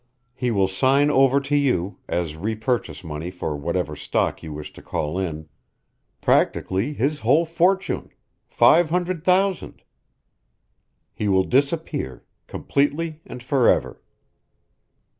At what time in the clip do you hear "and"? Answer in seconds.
13.27-13.43